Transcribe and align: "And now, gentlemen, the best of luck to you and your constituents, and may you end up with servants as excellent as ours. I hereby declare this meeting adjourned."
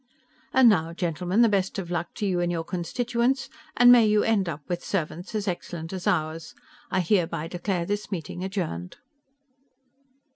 "And 0.51 0.67
now, 0.67 0.93
gentlemen, 0.93 1.43
the 1.43 1.47
best 1.47 1.77
of 1.77 1.91
luck 1.91 2.15
to 2.15 2.25
you 2.25 2.39
and 2.39 2.51
your 2.51 2.63
constituents, 2.63 3.49
and 3.77 3.91
may 3.91 4.03
you 4.07 4.23
end 4.23 4.49
up 4.49 4.61
with 4.67 4.83
servants 4.83 5.35
as 5.35 5.47
excellent 5.47 5.93
as 5.93 6.07
ours. 6.07 6.55
I 6.89 7.01
hereby 7.01 7.47
declare 7.47 7.85
this 7.85 8.11
meeting 8.11 8.43
adjourned." 8.43 8.97